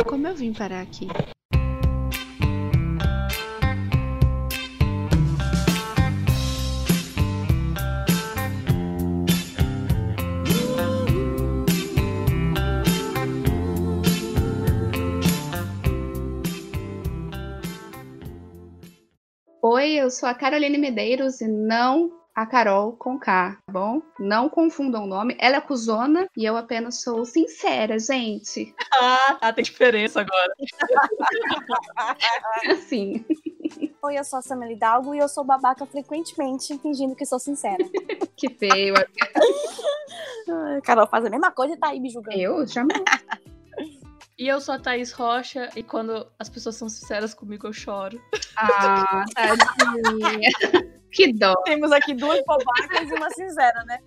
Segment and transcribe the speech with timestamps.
[0.00, 1.06] Como eu vim parar aqui?
[19.62, 24.02] Oi, eu sou a Caroline Medeiros e não a Carol com K, tá bom?
[24.18, 25.36] Não confundam o nome.
[25.38, 28.74] Ela é cuzona e eu apenas sou sincera, gente.
[28.94, 30.52] Ah, tá, tem diferença agora.
[32.70, 33.24] Assim.
[34.02, 37.78] Oi, eu sou a Samela Hidalgo e eu sou babaca frequentemente, fingindo que sou sincera.
[38.36, 38.94] que feio.
[40.82, 42.38] Carol faz a mesma coisa e tá aí me julgando.
[42.38, 42.66] Eu?
[42.66, 43.02] Jamais.
[44.38, 48.20] E eu sou a Thaís Rocha, e quando as pessoas são sinceras comigo, eu choro.
[48.56, 50.50] Ah, tadinha.
[51.12, 51.54] Que dó.
[51.64, 53.98] Temos aqui duas babacas e uma sincera, né?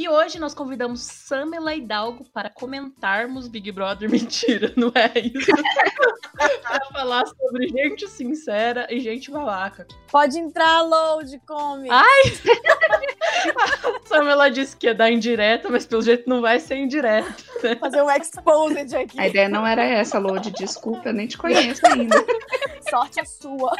[0.00, 4.08] E hoje nós convidamos Samela Hidalgo para comentarmos Big Brother.
[4.10, 5.50] Mentira, não é isso.
[6.62, 9.86] para falar sobre gente sincera e gente babaca.
[10.10, 11.90] Pode entrar, Load, come.
[11.90, 12.22] Ai!
[14.08, 17.34] Samela disse que ia dar indireta, mas pelo jeito não vai ser indireta.
[17.62, 17.76] Né?
[17.76, 19.20] Fazer um exposed aqui.
[19.20, 20.50] A ideia não era essa, Load.
[20.52, 22.16] Desculpa, eu nem te conheço ainda.
[22.88, 23.76] Sorte a sua.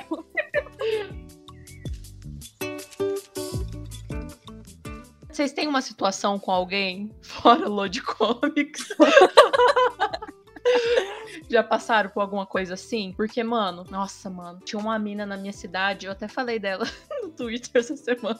[5.30, 8.88] Vocês têm uma situação com alguém fora Load Comics?
[11.48, 13.14] Já passaram por alguma coisa assim?
[13.16, 16.86] Porque, mano, nossa, mano, tinha uma mina na minha cidade, eu até falei dela
[17.22, 18.38] no Twitter essa semana,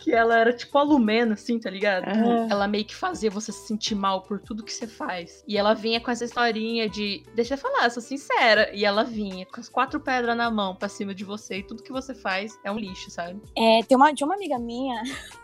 [0.00, 2.06] que ela era tipo a Lumena, assim, tá ligado?
[2.06, 2.48] Uhum.
[2.50, 5.42] Ela meio que fazia você se sentir mal por tudo que você faz.
[5.46, 8.70] E ela vinha com essa historinha de, deixa eu falar, eu sou sincera.
[8.74, 11.82] E ela vinha com as quatro pedras na mão pra cima de você e tudo
[11.82, 13.40] que você faz é um lixo, sabe?
[13.56, 15.02] É, tem uma, tinha uma amiga minha,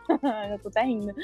[0.51, 1.15] eu tô até rindo,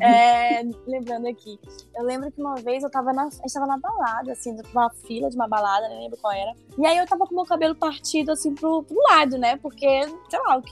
[0.00, 1.58] é, lembrando aqui,
[1.94, 4.90] eu lembro que uma vez eu tava na, a gente tava na balada, assim, numa
[4.90, 6.54] fila de uma balada, nem lembro qual era.
[6.78, 9.56] E aí eu tava com o meu cabelo partido, assim, pro, pro lado, né?
[9.56, 10.62] Porque, sei lá, eu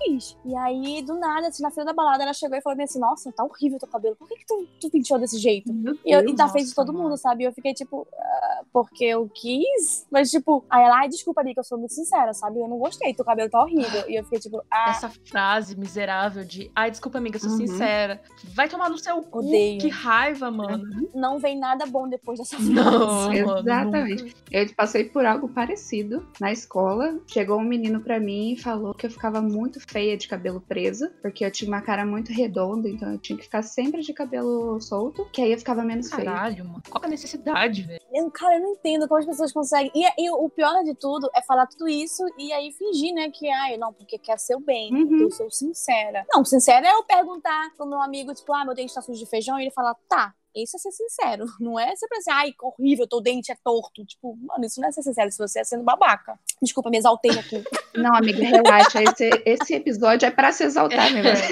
[0.45, 3.33] E aí, do nada, assim, na fila da balada, ela chegou e falou assim, nossa,
[3.33, 5.71] tá horrível teu cabelo, por que, que tu, tu penteou desse jeito?
[6.05, 7.05] E, eu, e da frente de todo mano.
[7.09, 7.45] mundo, sabe?
[7.45, 10.07] E eu fiquei tipo, ah, porque eu quis.
[10.11, 12.61] Mas, tipo, aí ela, ai, desculpa, amiga, eu sou muito sincera, sabe?
[12.61, 14.05] Eu não gostei, teu cabelo tá horrível.
[14.09, 17.57] E eu fiquei tipo, ah, Essa frase miserável de, ai, desculpa, amiga, eu sou Uhum.
[17.59, 18.21] sincera.
[18.55, 19.39] Vai tomar no seu cu.
[19.39, 19.81] Odeio.
[19.81, 20.85] Que raiva, mano.
[21.15, 22.73] não vem nada bom depois dessa frase.
[22.73, 24.23] Não, mano, Exatamente.
[24.25, 24.37] nunca.
[24.51, 27.19] Eu passei por algo parecido na escola.
[27.27, 31.09] Chegou um menino pra mim e falou que eu ficava muito feia de cabelo preso,
[31.23, 34.79] porque eu tinha uma cara muito redonda, então eu tinha que ficar sempre de cabelo
[34.81, 36.27] solto, que aí eu ficava menos feia.
[36.31, 36.83] Caralho, mano.
[36.91, 38.01] Qual que é a necessidade, velho?
[38.13, 39.91] Eu, cara, eu não entendo como as pessoas conseguem.
[39.95, 43.49] E, e o pior de tudo é falar tudo isso e aí fingir, né, que,
[43.49, 45.09] ai, não, porque quer ser o bem, Uhum.
[45.09, 46.27] porque eu sou sincera.
[46.31, 49.27] Não, sincera é eu perguntar pro meu amigo, tipo, ah, meu dente tá sujo de
[49.27, 50.35] feijão, e ele falar, tá.
[50.57, 51.45] Isso é ser sincero.
[51.61, 54.05] Não é você pensar, ai, que horrível, teu dente é torto.
[54.05, 56.39] Tipo, mano, isso não é ser sincero, se você é sendo babaca.
[56.63, 57.63] Desculpa, me exaltei aqui.
[57.95, 59.03] Não, amiga, relaxa.
[59.03, 61.47] Esse, esse episódio é pra se exaltar mesmo.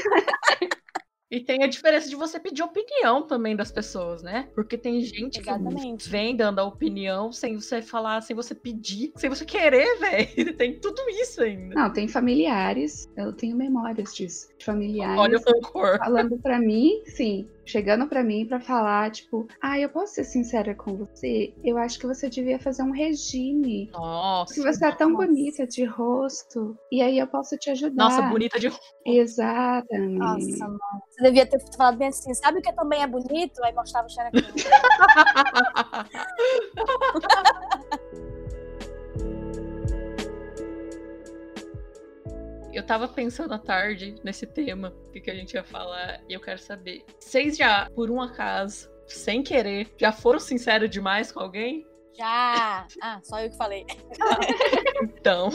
[1.35, 4.49] E tem a diferença de você pedir opinião também das pessoas, né?
[4.55, 6.09] Porque tem gente que Exatamente.
[6.09, 10.57] vem dando a opinião sem você falar, sem você pedir, sem você querer, velho.
[10.57, 11.75] Tem tudo isso ainda.
[11.75, 13.11] Não, tem familiares.
[13.17, 14.47] Eu tenho memórias disso.
[14.57, 15.19] De familiares.
[15.19, 15.99] Olha o rancor.
[15.99, 20.75] falando pra mim, sim, chegando pra mim pra falar, tipo, ah, eu posso ser sincera
[20.75, 21.55] com você?
[21.63, 23.91] Eu acho que você devia fazer um regime.
[23.93, 24.55] Nossa.
[24.55, 25.27] Porque você é tão nossa.
[25.27, 26.77] bonita de rosto.
[26.91, 28.05] E aí eu posso te ajudar.
[28.05, 28.73] Nossa, bonita de
[29.07, 30.19] Exatamente.
[30.19, 30.81] Nossa, mano.
[31.11, 33.63] Você devia ter falado bem assim, sabe o que também é bonito?
[33.63, 34.45] Aí mostrava o xerequinho.
[42.75, 46.33] Eu tava pensando à tarde nesse tema, o que, que a gente ia falar, e
[46.35, 47.05] eu quero saber.
[47.21, 51.87] Vocês já, por um acaso, sem querer, já foram sinceros demais com alguém?
[52.17, 52.87] Já!
[53.03, 53.85] Ah, só eu que falei.
[55.03, 55.49] Então.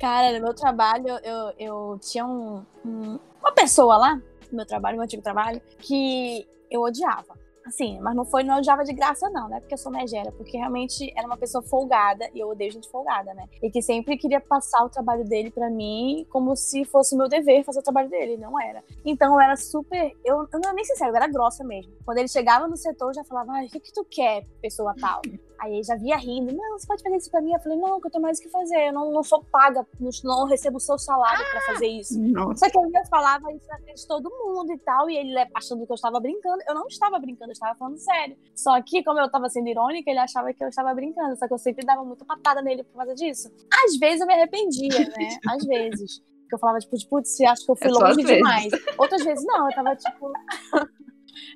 [0.00, 4.16] Cara, no meu trabalho, eu, eu tinha um, um- uma pessoa lá,
[4.50, 7.37] no meu trabalho, no meu antigo trabalho, que eu odiava.
[7.68, 9.60] Assim, mas não foi, não odiava de graça, não, né?
[9.60, 13.34] Porque eu sou megera, porque realmente era uma pessoa folgada, e eu odeio gente folgada,
[13.34, 13.46] né?
[13.62, 17.64] E que sempre queria passar o trabalho dele pra mim como se fosse meu dever
[17.64, 18.82] fazer o trabalho dele, não era.
[19.04, 20.16] Então eu era super.
[20.24, 21.92] Eu, eu não era nem sincera, eu era grossa mesmo.
[22.06, 24.94] Quando ele chegava no setor, eu já falava, ai, o que, que tu quer, pessoa
[24.98, 25.20] tal?
[25.58, 27.52] Aí ele já via rindo, não, você pode fazer isso pra mim?
[27.52, 29.84] Eu falei, não, que eu tenho mais o que fazer, eu não, não sou paga,
[29.98, 32.16] não, não recebo o seu salário pra fazer isso.
[32.16, 32.64] Nossa.
[32.64, 35.84] Só que eu falava isso na frente de todo mundo e tal, e ele achando
[35.84, 36.62] que eu estava brincando.
[36.68, 38.36] Eu não estava brincando, estava falando sério.
[38.54, 41.36] Só que, como eu estava sendo irônica, ele achava que eu estava brincando.
[41.36, 43.50] Só que eu sempre dava muita patada nele por causa disso.
[43.84, 45.38] Às vezes eu me arrependia, né?
[45.48, 46.20] Às vezes.
[46.42, 48.72] Porque eu falava, tipo, putz, acho que eu fui É longe demais.
[48.96, 50.32] Outras vezes não, eu tava tipo.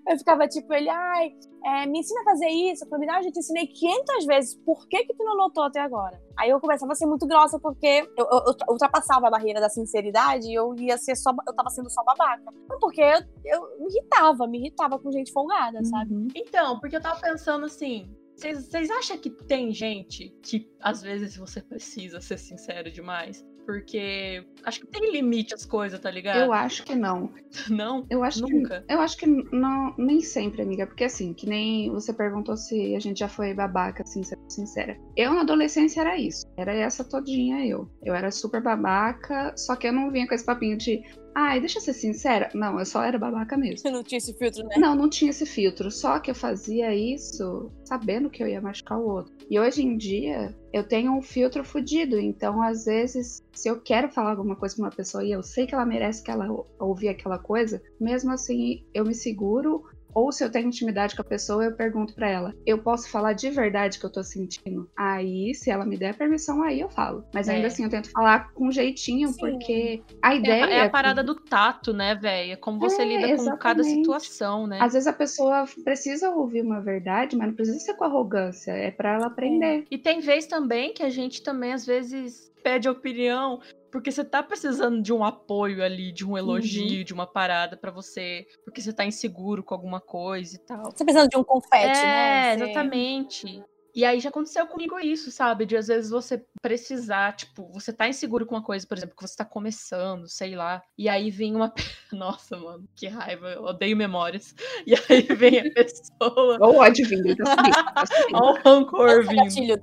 [0.08, 1.32] Eu ficava tipo, ele, ai,
[1.64, 2.84] é, me ensina a fazer isso.
[2.84, 5.64] Eu falei, ah, eu já te ensinei 500 vezes, por que que tu não notou
[5.64, 6.20] até agora?
[6.38, 9.68] Aí eu começava a ser muito grossa, porque eu, eu, eu ultrapassava a barreira da
[9.68, 12.52] sinceridade e eu ia ser só, eu tava sendo só babaca.
[12.80, 16.14] Porque eu, eu me irritava, me irritava com gente folgada, sabe?
[16.14, 16.28] Uhum.
[16.34, 21.60] Então, porque eu tava pensando assim, vocês acham que tem gente que às vezes você
[21.60, 23.46] precisa ser sincero demais?
[23.64, 26.40] Porque acho que tem limite as coisas, tá ligado?
[26.40, 27.30] Eu acho que não.
[27.68, 28.06] Não?
[28.08, 28.82] Eu acho Nunca.
[28.86, 32.96] que eu acho que não, nem sempre, amiga, porque assim, que nem você perguntou se
[32.96, 34.98] a gente já foi babaca, assim, sendo sincera.
[35.16, 36.46] Eu na adolescência era isso.
[36.56, 37.88] Era essa todinha eu.
[38.02, 41.02] Eu era super babaca, só que eu não vinha com esse papinho de
[41.34, 42.50] Ai, deixa eu ser sincera.
[42.54, 43.78] Não, eu só era babaca mesmo.
[43.78, 44.76] Você não tinha esse filtro, né?
[44.78, 45.90] Não, não tinha esse filtro.
[45.90, 49.32] Só que eu fazia isso sabendo que eu ia machucar o outro.
[49.50, 52.18] E hoje em dia, eu tenho um filtro fudido.
[52.18, 55.66] Então, às vezes, se eu quero falar alguma coisa pra uma pessoa e eu sei
[55.66, 56.46] que ela merece que ela
[56.78, 61.24] ouvir aquela coisa, mesmo assim, eu me seguro ou se eu tenho intimidade com a
[61.24, 64.90] pessoa, eu pergunto para ela: eu posso falar de verdade que eu tô sentindo?
[64.96, 67.24] Aí, se ela me der permissão, aí eu falo.
[67.32, 67.66] Mas ainda é.
[67.66, 69.40] assim, eu tento falar com jeitinho, Sim.
[69.40, 70.64] porque a ideia.
[70.64, 72.58] É, é a parada do tato, né, velho?
[72.58, 73.62] Como você é, lida com exatamente.
[73.62, 74.78] cada situação, né?
[74.80, 78.72] Às vezes a pessoa precisa ouvir uma verdade, mas não precisa ser com arrogância.
[78.72, 79.86] É para ela aprender.
[79.90, 83.60] E tem vez também que a gente também, às vezes, pede opinião
[83.90, 87.04] porque você tá precisando de um apoio ali, de um elogio, uhum.
[87.04, 90.86] de uma parada para você, porque você tá inseguro com alguma coisa e tal.
[90.86, 92.48] Você tá precisando de um confete, é, né?
[92.48, 93.62] É, exatamente.
[93.94, 95.66] E aí já aconteceu comigo isso, sabe?
[95.66, 99.22] De às vezes você precisar, tipo, você tá inseguro com uma coisa, por exemplo, que
[99.22, 100.82] você tá começando, sei lá.
[100.96, 101.70] E aí vem uma.
[102.10, 104.54] Nossa, mano, que raiva, eu odeio memórias.
[104.86, 106.58] E aí vem a pessoa.
[106.60, 107.36] Olha o ódio vindo.
[108.32, 109.78] Olha o rancor vindo.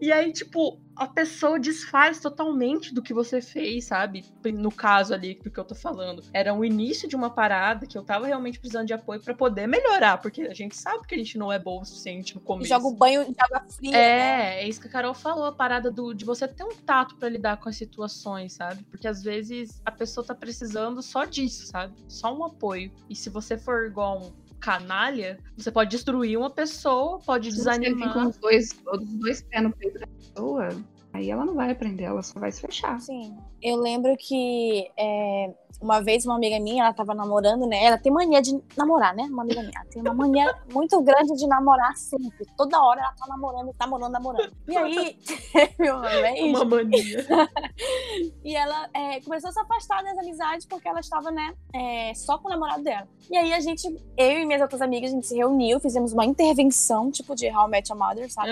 [0.00, 4.24] e aí, tipo, a pessoa desfaz totalmente do que você fez, sabe?
[4.52, 6.22] No caso ali do que eu tô falando.
[6.32, 9.66] Era o início de uma parada que eu tava realmente precisando de apoio para poder
[9.66, 12.68] melhorar, porque a gente sabe que a gente não é bom o suficiente no começo.
[12.68, 13.96] Joga o banho de água fria.
[13.96, 14.62] É, né?
[14.62, 17.28] é isso que a Carol falou, a parada do, de você ter um tato para
[17.28, 18.84] lidar com as situações, sabe?
[18.84, 21.94] Porque às vezes a pessoa tá precisando só disso, sabe?
[22.08, 22.92] Só um apoio.
[23.08, 28.14] E se você for igual um canalha, você pode destruir uma pessoa, pode se desanimar.
[28.14, 30.68] Você com os dois, os dois pés no peito da pessoa,
[31.12, 32.98] aí ela não vai aprender, ela só vai se fechar.
[32.98, 33.36] Sim.
[33.64, 37.84] Eu lembro que é, uma vez uma amiga minha, ela tava namorando, né?
[37.84, 39.24] Ela tem mania de namorar, né?
[39.24, 39.72] Uma amiga minha.
[39.74, 42.46] Ela tem uma mania muito grande de namorar sempre.
[42.56, 44.52] Toda hora ela tá namorando, namorando, namorando.
[44.68, 45.18] E aí,
[45.52, 46.40] teve uma vez.
[46.40, 47.26] Uma mania.
[48.44, 51.54] e ela é, começou a se afastar das amizades porque ela estava, né?
[51.74, 53.08] É, só com o namorado dela.
[53.30, 56.24] E aí a gente, eu e minhas outras amigas, a gente se reuniu, fizemos uma
[56.24, 58.50] intervenção, tipo de How I Met Your Mother, sabe?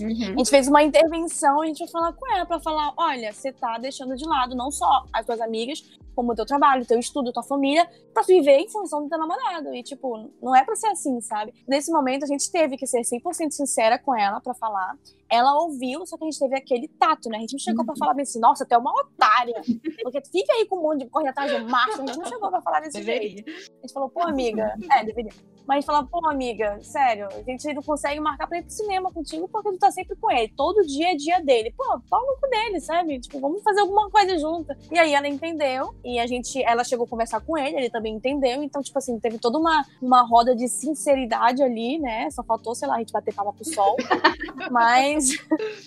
[0.00, 0.32] Uhum.
[0.34, 3.52] A gente fez uma intervenção, a gente foi falar com ela pra falar: olha, você
[3.52, 5.82] tá deixando deixando de lado não só as tuas amigas,
[6.14, 9.74] como o teu trabalho, teu estudo, tua família, pra viver em função do teu namorado.
[9.74, 11.52] E, tipo, não é pra ser assim, sabe?
[11.66, 14.96] Nesse momento, a gente teve que ser 100% sincera com ela pra falar.
[15.28, 17.38] Ela ouviu, só que a gente teve aquele tato, né?
[17.38, 17.86] A gente não chegou uhum.
[17.86, 19.60] pra falar bem assim, nossa, tu é uma otária.
[20.02, 22.02] Porque fica aí com um monte de correr atrás do macho.
[22.02, 23.30] A gente não chegou pra falar desse deveria.
[23.30, 23.50] jeito.
[23.50, 24.74] A gente falou, pô, amiga.
[24.94, 25.32] É, deveria.
[25.66, 28.70] Mas a gente falou, pô, amiga, sério, a gente não consegue marcar pra ir pro
[28.70, 30.52] cinema contigo porque tu tá sempre com ele.
[30.56, 31.72] Todo dia é dia dele.
[31.76, 33.18] Pô, pau no cu dele, sabe?
[33.20, 34.74] Tipo, vamos fazer alguma coisa junto.
[34.92, 35.94] E aí ela entendeu.
[36.04, 38.62] E a gente, ela chegou a conversar com ele, ele também entendeu.
[38.62, 42.30] Então, tipo assim, teve toda uma, uma roda de sinceridade ali, né?
[42.30, 43.96] Só faltou, sei lá, a gente bater palma pro sol.
[44.70, 45.30] Mas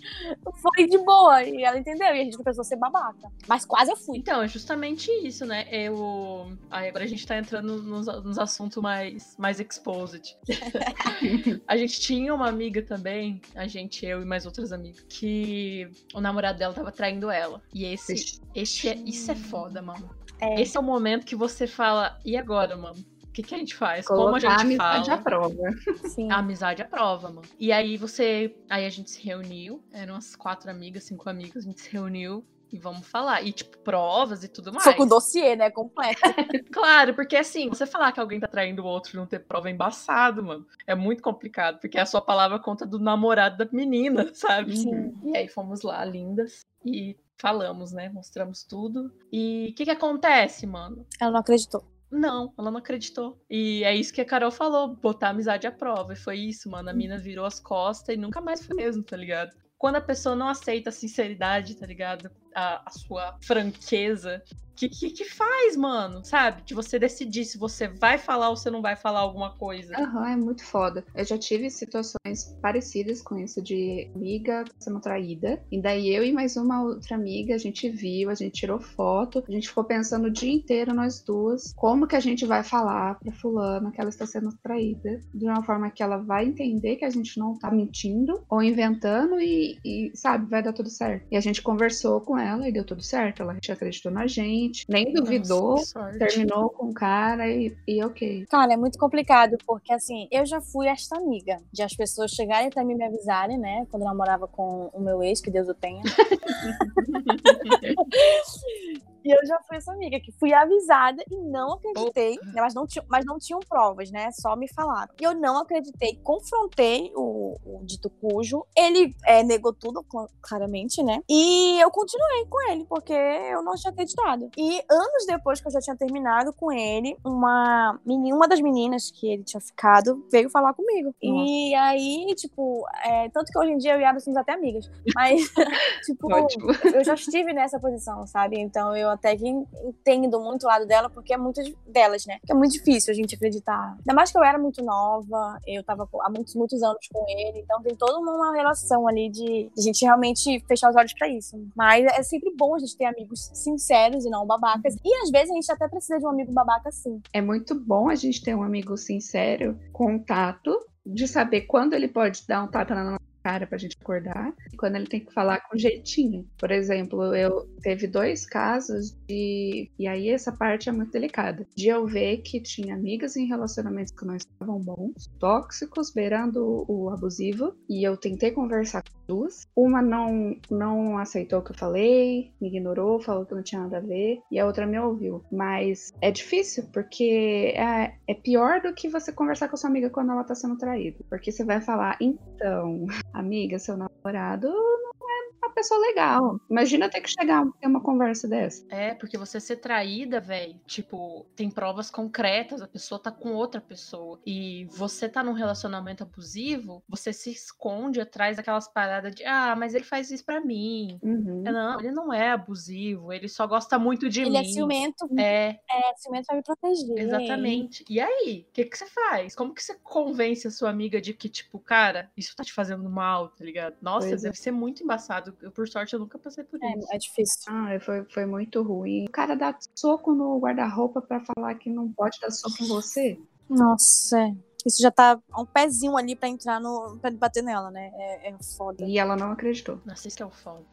[0.61, 1.43] foi de boa.
[1.43, 2.07] E ela entendeu.
[2.07, 3.31] E a gente começou a ser babaca.
[3.47, 4.17] Mas quase eu fui.
[4.17, 5.67] Então, é justamente isso, né?
[5.71, 6.51] Eu.
[6.71, 10.37] Aí agora a gente tá entrando nos, nos assuntos mais, mais exposed.
[11.67, 16.21] a gente tinha uma amiga também, a gente, eu e mais outras amigas, que o
[16.21, 17.61] namorado dela tava traindo ela.
[17.73, 20.09] E esse, esse é, isso é foda, mano.
[20.39, 20.61] É.
[20.61, 22.97] Esse é o momento que você fala, e agora, mano?
[23.23, 24.07] O que, que a gente faz?
[24.07, 25.19] Colocar Como a gente a amizade fala?
[25.19, 25.63] à prova.
[26.09, 26.31] Sim.
[26.31, 27.47] A amizade à prova, mano.
[27.59, 28.55] E aí você.
[28.67, 29.83] Aí a gente se reuniu.
[29.93, 32.43] Eram umas quatro amigas, cinco amigas, a gente se reuniu.
[32.71, 33.41] E vamos falar.
[33.43, 34.83] E, tipo, provas e tudo mais.
[34.83, 35.69] Só com o dossiê, né?
[35.71, 36.21] Completo.
[36.71, 39.69] claro, porque assim, você falar que alguém tá traindo o outro e não ter prova
[39.69, 40.65] é embaçado, mano.
[40.85, 44.75] É muito complicado, porque a sua palavra conta do namorado da menina, sabe?
[44.75, 45.13] Sim.
[45.23, 48.09] E aí fomos lá, lindas, e falamos, né?
[48.09, 49.11] Mostramos tudo.
[49.31, 51.05] E o que que acontece, mano?
[51.19, 51.83] Ela não acreditou.
[52.09, 53.37] Não, ela não acreditou.
[53.49, 56.13] E é isso que a Carol falou, botar a amizade à prova.
[56.13, 56.89] E foi isso, mano.
[56.89, 59.55] A mina virou as costas e nunca mais foi mesmo, tá ligado?
[59.77, 62.31] Quando a pessoa não aceita a sinceridade, tá ligado?
[62.55, 64.41] A, a sua franqueza,
[64.77, 66.23] que, que, que faz, mano?
[66.23, 66.61] Sabe?
[66.63, 69.95] De você decidir se você vai falar ou você não vai falar alguma coisa.
[69.97, 71.03] Aham, é muito foda.
[71.15, 75.59] Eu já tive situações parecidas com isso de amiga sendo traída.
[75.71, 79.43] E daí eu e mais uma outra amiga, a gente viu, a gente tirou foto,
[79.47, 83.15] a gente ficou pensando o dia inteiro, nós duas, como que a gente vai falar
[83.15, 87.05] pra fulana que ela está sendo traída, de uma forma que ela vai entender que
[87.05, 91.25] a gente não tá mentindo ou inventando e, e sabe, vai dar tudo certo.
[91.31, 93.41] E a gente conversou com ela e deu tudo certo.
[93.41, 98.45] Ela acreditou na gente, nem duvidou, Nossa, terminou com o cara e, e ok.
[98.49, 102.67] Cara, é muito complicado, porque assim, eu já fui esta amiga de as pessoas chegarem
[102.67, 103.85] até mim me avisarem, né?
[103.89, 106.03] Quando eu namorava com o meu ex, que Deus o tenha.
[109.27, 112.35] E eu já fui essa amiga que fui avisada e não acreditei.
[112.53, 114.29] né, Mas não, tinha, mas não tinham provas, né?
[114.31, 115.13] Só me falaram.
[115.19, 116.15] E eu não acreditei.
[116.23, 118.65] Confrontei o, o dito cujo.
[118.75, 121.21] Ele é, negou tudo, cl- claramente, né?
[121.29, 124.49] E eu continuei com ele, porque eu não tinha acreditado.
[124.57, 129.11] E anos depois que eu já tinha terminado com ele, uma, meni- uma das meninas
[129.11, 131.13] que ele tinha ficado veio falar comigo.
[131.21, 134.89] E aí, tipo, é, tanto que hoje em dia eu e ela somos até amigas.
[135.13, 135.41] Mas,
[136.05, 136.67] tipo, Ótimo.
[136.93, 138.57] eu já estive nessa posição, sabe?
[138.59, 142.37] Então eu até que entendo muito o lado dela, porque é muitas delas, né?
[142.45, 143.95] Que é muito difícil a gente acreditar.
[143.97, 147.59] Ainda mais que eu era muito nova, eu tava há muitos, muitos anos com ele,
[147.59, 151.57] então tem toda uma relação ali de, a gente realmente fechar os olhos pra isso.
[151.75, 154.95] Mas é sempre bom a gente ter amigos sinceros e não babacas.
[155.03, 157.21] E às vezes a gente até precisa de um amigo babaca sim.
[157.33, 162.45] É muito bom a gente ter um amigo sincero, contato, de saber quando ele pode
[162.47, 166.45] dar um tapa na cara pra gente acordar quando ele tem que falar com jeitinho.
[166.57, 169.89] Por exemplo, eu teve dois casos de.
[169.97, 171.65] E aí essa parte é muito delicada.
[171.73, 177.09] De eu ver que tinha amigas em relacionamentos que não estavam bons, tóxicos, beirando o
[177.09, 179.65] abusivo, e eu tentei conversar com duas.
[179.73, 183.97] Uma não, não aceitou o que eu falei, me ignorou, falou que não tinha nada
[183.97, 185.43] a ver, e a outra me ouviu.
[185.49, 190.09] Mas é difícil, porque é, é pior do que você conversar com a sua amiga
[190.09, 191.17] quando ela tá sendo traída.
[191.29, 193.05] Porque você vai falar, então,
[193.39, 196.59] amiga, seu namorado não é uma pessoa legal.
[196.69, 198.85] Imagina ter que chegar ter uma conversa dessa.
[198.89, 203.81] É, porque você ser traída, velho, tipo, tem provas concretas, a pessoa tá com outra
[203.81, 204.39] pessoa.
[204.45, 209.93] E você tá num relacionamento abusivo, você se esconde atrás daquelas paradas de, ah, mas
[209.93, 211.19] ele faz isso pra mim.
[211.21, 211.63] Uhum.
[211.63, 214.57] Não, ele não é abusivo, ele só gosta muito de ele mim.
[214.57, 217.17] é ciumento, É, é ciumento pra me proteger.
[217.17, 218.05] exatamente.
[218.09, 219.55] E aí, o que, que você faz?
[219.55, 223.09] Como que você convence a sua amiga de que, tipo, cara, isso tá te fazendo
[223.09, 223.95] mal, tá ligado?
[224.01, 224.47] Nossa, Pois é.
[224.47, 225.46] deve ser muito embaçado.
[225.61, 227.11] Eu, por sorte, eu nunca passei por isso.
[227.11, 227.61] É, é difícil.
[227.67, 229.25] Ah, foi, foi muito ruim.
[229.25, 233.39] O cara dá soco no guarda-roupa pra falar que não pode dar soco em você.
[233.69, 234.55] Nossa, é.
[234.85, 237.17] Isso já tá um pezinho ali pra entrar no.
[237.19, 238.11] pra bater nela, né?
[238.13, 239.03] É, é foda.
[239.03, 239.99] E ela não acreditou.
[240.05, 240.83] Nossa, isso que é o foda.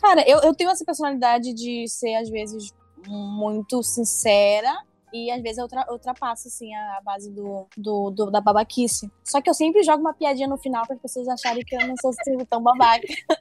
[0.00, 2.72] Cara, eu, eu tenho essa personalidade de ser, às vezes,
[3.06, 4.72] muito sincera.
[5.12, 9.10] E às vezes eu ultra- ultrapasso, assim, a, base do, do, do- da babaquice.
[9.24, 11.86] Só que eu sempre jogo uma piadinha no final para as pessoas acharem que eu
[11.86, 13.06] não sou assim, tão babaca.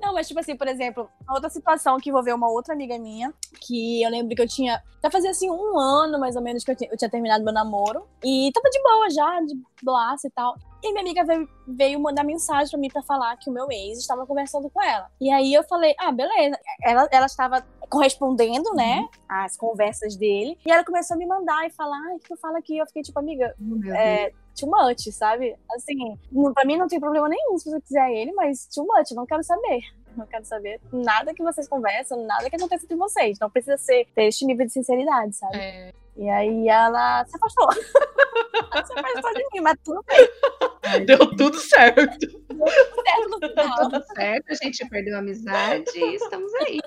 [0.00, 4.02] não, mas tipo assim, por exemplo, outra situação que envolveu uma outra amiga minha, que
[4.02, 4.82] eu lembro que eu tinha.
[5.02, 7.52] Já fazia assim um ano, mais ou menos, que eu tinha, eu tinha terminado meu
[7.52, 8.06] namoro.
[8.22, 10.54] E tava de boa já, de boaça e tal.
[10.84, 13.98] E minha amiga veio, veio mandar mensagem pra mim pra falar que o meu ex
[13.98, 15.10] estava conversando com ela.
[15.18, 16.58] E aí eu falei, ah, beleza.
[16.82, 20.58] Ela, ela estava correspondendo, né, às conversas dele.
[20.66, 22.76] E ela começou a me mandar e falar, ai, o que tu fala aqui?
[22.76, 25.56] Eu fiquei tipo, amiga, Oh, é, too much, sabe?
[25.74, 26.18] Assim,
[26.52, 29.42] pra mim não tem problema nenhum se você quiser ele, mas too much, não quero
[29.42, 29.80] saber.
[30.14, 33.36] Não quero saber nada que vocês conversam, nada que acontece entre vocês.
[33.40, 35.56] Não precisa ser ter este nível de sinceridade, sabe?
[35.56, 37.68] É, E aí ela se afastou.
[38.72, 42.26] ela se afastou de mim, mas tudo bem, deu tudo certo.
[42.26, 43.90] certo no final.
[43.90, 46.80] Tudo certo, a gente perdeu a amizade e estamos aí.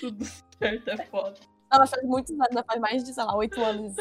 [0.00, 0.24] tudo
[0.58, 1.34] certo, é foda.
[1.72, 3.96] Ela faz muitos anos, ela faz mais de, sei lá, oito anos.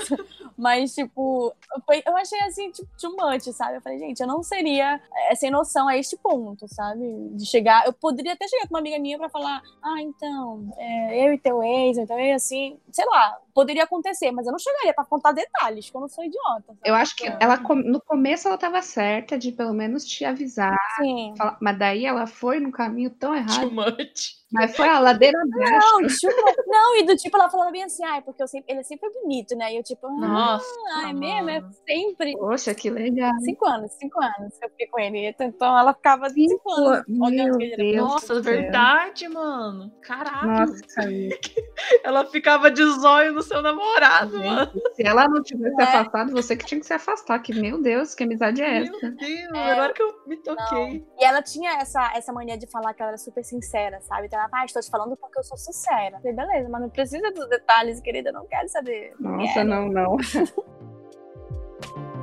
[0.55, 1.53] Mas, tipo,
[1.85, 3.77] foi, eu achei assim, tipo, too much, sabe?
[3.77, 7.29] Eu falei, gente, eu não seria é, sem noção a este ponto, sabe?
[7.31, 7.85] De chegar.
[7.85, 11.39] Eu poderia até chegar com uma amiga minha pra falar, ah, então, é, eu e
[11.39, 15.31] teu ex, então eu assim, sei lá, poderia acontecer, mas eu não chegaria pra contar
[15.31, 16.63] detalhes, que eu não sou idiota.
[16.67, 16.79] sabe?
[16.83, 20.77] Eu acho que ela com- no começo ela tava certa de pelo menos te avisar,
[20.97, 21.33] Sim.
[21.37, 24.35] falar- mas daí ela foi num caminho tão Too errado, much.
[24.51, 25.87] mas foi a ladeira abaixo.
[26.01, 28.81] Não, tipo, não, e do tipo, ela falando bem assim, ai, porque eu sempre, ele
[28.81, 29.71] é sempre bonito, né?
[29.73, 30.65] E eu, tipo, ah, Nossa,
[30.97, 32.33] ai, mesmo, é sempre.
[32.33, 33.31] Poxa, que legal.
[33.39, 35.33] Cinco anos, cinco anos que eu fiquei com ele.
[35.39, 37.95] Então ela ficava cinco, Cinco anos Meu olhando que ele Deus.
[38.07, 39.91] Nossa, verdade, mano.
[40.01, 40.71] Caralho.
[40.71, 41.37] Nossa, amiga.
[42.03, 44.71] Ela ficava de zóio no seu namorado, Gente, mano.
[44.95, 45.83] Se ela não tivesse É.
[45.83, 47.39] afastado, você que tinha que se afastar.
[47.39, 49.11] Que, meu Deus, que amizade é Meu essa?
[49.11, 49.71] Deus, É.
[49.71, 51.05] agora que eu me toquei.
[51.19, 54.27] E ela tinha essa, essa mania de falar que ela era super sincera, sabe?
[54.27, 56.17] Então ela, ah, estou te falando porque eu sou sincera.
[56.17, 59.13] Eu falei, beleza, mas não precisa dos detalhes, querida, eu não quero saber.
[59.19, 59.69] Não Nossa, quero.
[59.69, 60.17] não, não.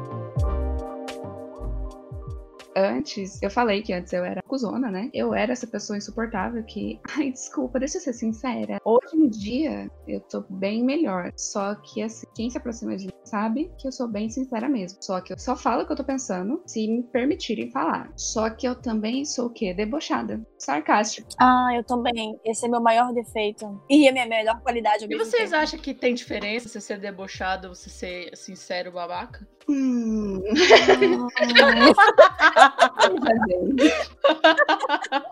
[2.77, 5.11] Antes, eu falei que antes eu era cuzona, né?
[5.13, 7.01] Eu era essa pessoa insuportável que.
[7.17, 8.81] Ai, desculpa, deixa eu ser sincera.
[8.85, 11.33] Hoje em dia, eu tô bem melhor.
[11.37, 14.99] Só que, assim, quem se aproxima de mim sabe que eu sou bem sincera mesmo.
[15.03, 18.13] Só que eu só falo o que eu tô pensando se me permitirem falar.
[18.17, 19.73] Só que eu também sou o quê?
[19.75, 20.41] Debochada.
[20.59, 21.29] Sarcástica.
[21.41, 22.39] Ah, eu também.
[22.45, 23.81] Esse é meu maior defeito.
[23.89, 25.63] E a minha melhor qualidade ao E vocês tempo.
[25.63, 29.47] acham que tem diferença você ser debochado ou você ser sincero babaca?
[29.69, 30.43] Hum.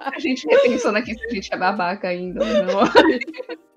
[0.00, 2.80] A gente repensando aqui se a gente é babaca ainda ou não.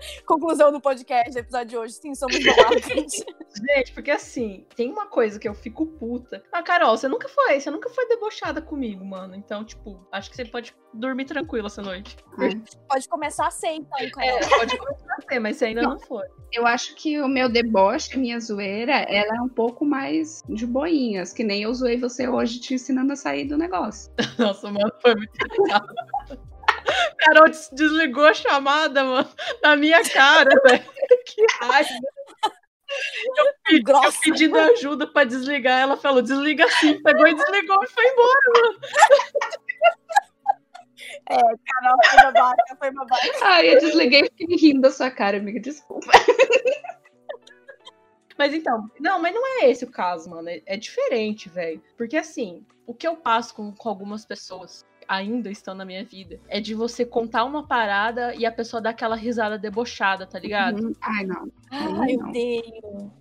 [0.26, 1.94] Conclusão do podcast, do episódio de hoje.
[1.94, 3.24] Sim, somos babacas.
[3.76, 6.42] Gente, porque assim, tem uma coisa que eu fico puta.
[6.52, 9.34] Ah, Carol, você nunca foi, você nunca foi debochada comigo, mano.
[9.34, 12.16] Então, tipo, acho que você pode dormir tranquila essa noite.
[12.88, 14.38] Pode começar a ser, então, Carol.
[14.38, 16.26] É, pode começar a ser, mas você ainda não, foi.
[16.52, 20.66] Eu acho que o meu deboche, a minha zoeira, ela é um pouco mais de
[20.66, 24.12] boinhas, que nem eu zoei você hoje te ensinando a sair do negócio.
[24.38, 25.82] Nossa, mano, foi muito legal.
[27.18, 29.28] Carol des- desligou a chamada, mano,
[29.62, 30.84] na minha cara, velho.
[31.26, 31.88] Que raiva.
[33.36, 37.86] Eu, pedi, eu pedindo ajuda pra desligar, ela falou, desliga assim, pegou e desligou e
[37.88, 38.40] foi embora.
[41.26, 43.30] Carol foi babaca, foi babaca.
[43.42, 46.10] Ai, eu desliguei e fiquei rindo da sua cara, amiga, desculpa.
[48.36, 50.48] Mas então, não, mas não é esse o caso, mano.
[50.48, 51.82] É, é diferente, velho.
[51.98, 56.38] Porque assim, o que eu passo com, com algumas pessoas ainda estão na minha vida
[56.48, 60.84] é de você contar uma parada e a pessoa dar aquela risada debochada, tá ligado?
[60.84, 60.94] Uhum.
[61.02, 61.50] Ai, não.
[61.68, 62.28] Ai, eu não.
[62.28, 63.12] odeio.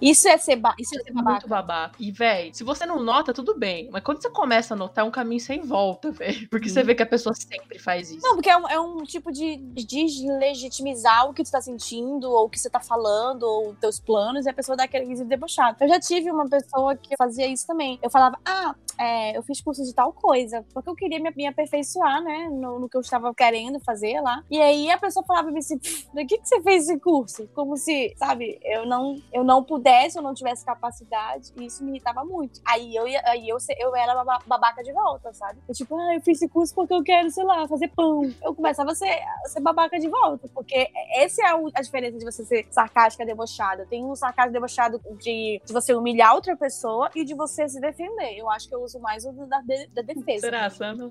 [0.00, 0.74] Isso é ser, ba...
[0.78, 1.46] Isso é ser Muito babaca.
[1.48, 1.96] babaca.
[1.98, 3.88] E, velho, se você não nota, tudo bem.
[3.90, 6.48] Mas quando você começa a notar, é um caminho sem volta, velho.
[6.48, 8.20] Porque você vê que a pessoa sempre faz isso.
[8.26, 12.46] Não, porque é um, é um tipo de deslegitimizar o que tu tá sentindo, ou
[12.46, 15.76] o que você tá falando, ou teus planos, e a pessoa dá aquele riso debochado.
[15.80, 17.98] Eu já tive uma pessoa que fazia isso também.
[18.02, 21.46] Eu falava, ah, é, eu fiz curso de tal coisa, porque eu queria me, me
[21.46, 24.42] aperfeiçoar, né, no, no que eu estava querendo fazer lá.
[24.50, 26.98] E aí a pessoa falava pra mim assim, "Pff, pra que, que você fez esse
[27.00, 27.48] curso?
[27.54, 31.92] Como se, sabe, eu não, eu não pudesse, eu não tivesse capacidade, e isso me
[31.92, 32.60] irritava muito.
[32.66, 35.60] Aí eu, aí eu, eu era baba- babaca de volta, sabe?
[35.68, 38.22] Eu, tipo, ah, eu fiz esse curso porque eu quero, sei lá, fazer pão.
[38.42, 39.08] Eu começava a ser,
[39.44, 43.24] a ser babaca de volta, porque essa é o- a diferença de você ser sarcástica,
[43.24, 43.86] debochada.
[43.86, 48.36] Tem um sarcasmo debochado de, de você humilhar outra pessoa e de você se defender.
[48.36, 49.60] Eu acho que eu uso mais o da,
[49.92, 50.40] da defesa.
[50.40, 51.10] Será, Sandra?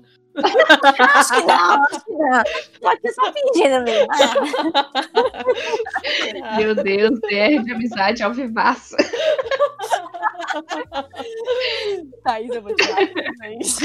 [1.14, 2.42] Acho que não, acho que não.
[2.80, 4.08] Pode ser só fingindo mesmo.
[6.42, 6.56] Ah.
[6.56, 8.96] Meu Deus, DR de amizade ao vivaço.
[12.24, 12.74] Thaís, eu vou.
[12.76, 13.78] Thaís.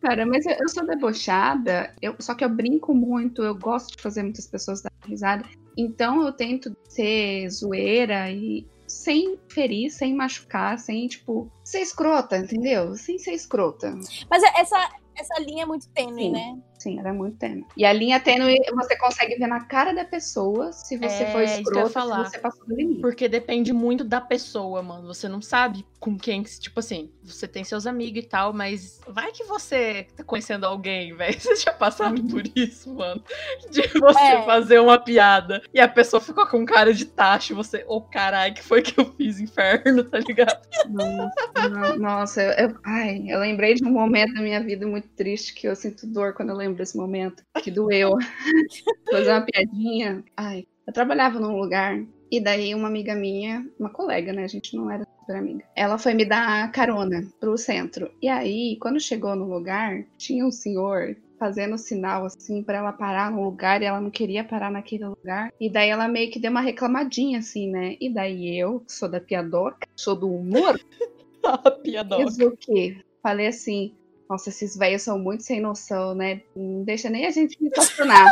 [0.00, 4.02] Cara, mas eu, eu sou debochada, eu, só que eu brinco muito, eu gosto de
[4.02, 5.44] fazer muitas pessoas dar risada.
[5.76, 12.94] Então eu tento ser zoeira e sem ferir, sem machucar, sem, tipo, ser escrota, entendeu?
[12.94, 13.94] Sem ser escrota.
[14.30, 16.30] Mas essa, essa linha é muito tênue, Sim.
[16.32, 16.58] né?
[16.78, 17.64] Sim, era muito tênue.
[17.76, 21.38] E a linha tênue, você consegue ver na cara da pessoa se você É, eu
[21.38, 22.24] ia escrota, se falar.
[22.28, 23.00] você passou do limite.
[23.00, 25.06] Porque depende muito da pessoa, mano.
[25.06, 26.42] Você não sabe com quem.
[26.42, 31.14] Tipo assim, você tem seus amigos e tal, mas vai que você tá conhecendo alguém,
[31.14, 31.40] velho.
[31.40, 33.22] Vocês já passaram por isso, mano?
[33.70, 34.42] De você É.
[34.42, 37.54] fazer uma piada e a pessoa ficou com cara de tacho.
[37.54, 40.60] Você, ô caralho, que foi que eu fiz, inferno, tá ligado?
[40.90, 45.01] Nossa, não- nossa, eu, eu- ai, eu lembrei de um momento da minha vida muito
[45.02, 48.12] triste que eu sinto dor quando eu lembro desse momento, que doeu.
[49.10, 50.24] Fazer uma piadinha.
[50.36, 54.44] Ai, eu trabalhava num lugar e daí uma amiga minha, uma colega, né?
[54.44, 55.64] A gente não era super amiga.
[55.76, 58.10] Ela foi me dar carona pro centro.
[58.22, 63.30] E aí, quando chegou no lugar, tinha um senhor fazendo sinal assim pra ela parar
[63.30, 65.52] no lugar e ela não queria parar naquele lugar.
[65.60, 67.96] E daí ela meio que deu uma reclamadinha assim, né?
[68.00, 70.80] E daí eu, que sou da piadoca, sou do humor,
[71.44, 72.24] Ah, piadoca.
[72.24, 72.96] Fiz o quê?
[73.22, 73.94] Falei assim,
[74.32, 76.40] nossa, esses velhos são muito sem noção, né?
[76.56, 78.26] Não deixa nem a gente me estacionar.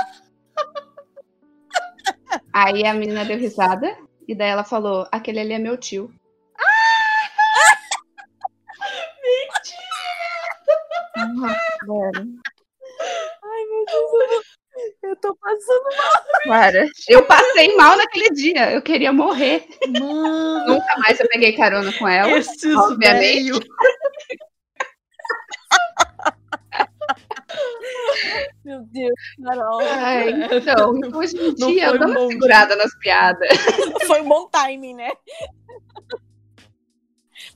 [2.55, 3.95] Aí a menina deu risada,
[4.27, 6.11] e daí ela falou, aquele ali é meu tio.
[11.35, 11.55] Nossa,
[11.87, 12.41] velho.
[13.45, 14.45] Ai, meu Deus,
[15.03, 15.85] eu, tô passando
[16.47, 16.89] Para.
[17.09, 19.67] Eu passei mal naquele dia, eu queria morrer.
[19.87, 22.39] Mano, Nunca mais eu peguei carona com ela.
[22.39, 23.51] esses obviamente.
[23.51, 23.61] velhos.
[28.65, 29.81] Meu Deus, Carol.
[29.81, 33.49] Ai, então, hoje em Não dia eu dou um uma bom segurada nas piadas.
[34.07, 35.11] Foi um bom timing, né?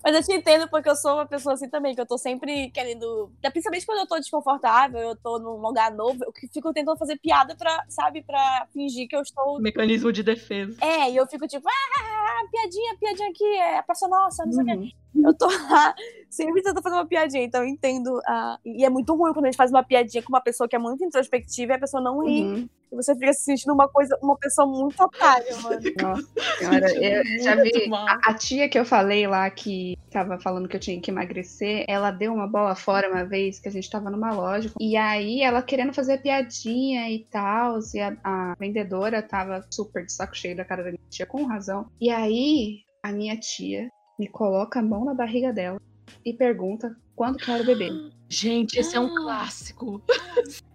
[0.02, 2.70] Mas eu te entendo porque eu sou uma pessoa assim também, que eu tô sempre
[2.70, 3.30] querendo.
[3.40, 7.54] Principalmente quando eu tô desconfortável, eu tô num lugar novo, eu fico tentando fazer piada
[7.56, 9.60] pra, sabe, pra fingir que eu estou.
[9.60, 10.76] Mecanismo de defesa.
[10.82, 14.62] É, e eu fico tipo, ah, piadinha, piadinha aqui, é a pessoa nossa, não sei
[14.62, 14.94] o quê.
[15.22, 15.94] Eu tô lá,
[16.28, 18.20] sempre tentando fazer uma piadinha, então eu entendo.
[18.26, 20.74] ah, e é muito ruim quando a gente faz uma piadinha com uma pessoa que
[20.74, 22.42] é muito introspectiva e a pessoa não ri.
[22.42, 22.68] Uhum.
[22.92, 25.80] E você fica se sentindo uma coisa, uma pessoa muito otária, mano.
[26.00, 27.92] Nossa senhora, eu já vi.
[27.92, 31.84] A, a tia que eu falei lá que tava falando que eu tinha que emagrecer,
[31.88, 34.70] ela deu uma bola fora uma vez que a gente tava numa loja.
[34.80, 37.78] E aí ela querendo fazer piadinha e tal.
[37.92, 41.44] E a, a vendedora tava super de saco cheio da cara da minha tia, com
[41.44, 41.88] razão.
[42.00, 45.80] E aí a minha tia me coloca a mão na barriga dela
[46.24, 47.90] e pergunta quando que era o bebê.
[48.28, 49.16] Gente, esse é um Ah.
[49.16, 50.02] clássico.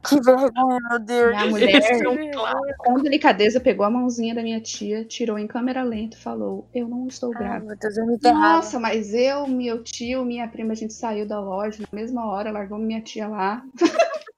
[0.07, 1.33] Que vergonha, meu Deus.
[1.33, 2.31] E a mulher, Esse é um
[2.77, 6.87] com delicadeza, pegou a mãozinha da minha tia, tirou em câmera lenta e falou: Eu
[6.87, 7.77] não estou grávida.
[8.23, 12.51] Nossa, mas eu, meu tio, minha prima, a gente saiu da loja na mesma hora,
[12.51, 13.61] largou minha tia lá.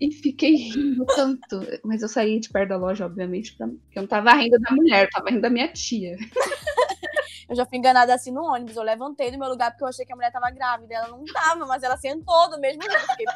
[0.00, 1.60] e fiquei rindo tanto.
[1.84, 5.06] Mas eu saí de perto da loja, obviamente, porque eu não tava rindo da mulher,
[5.06, 6.16] eu tava rindo da minha tia.
[7.50, 8.76] Eu já fui enganada assim no ônibus.
[8.76, 10.94] Eu levantei do meu lugar porque eu achei que a mulher tava grávida.
[10.94, 13.00] Ela não tava, mas ela sentou do mesmo jeito.
[13.08, 13.26] Fiquei,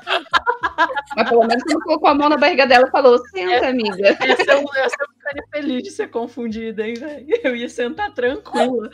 [1.16, 4.10] Mas pelo menos ela colocou a mão na barriga dela e falou: Senta, amiga.
[4.10, 7.26] Essa eu, essa eu ficaria feliz de ser confundida, hein, velho?
[7.42, 8.88] Eu ia sentar tranquila.